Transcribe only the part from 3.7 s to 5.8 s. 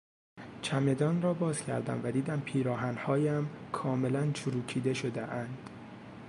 کاملا چروکیده شدهاند.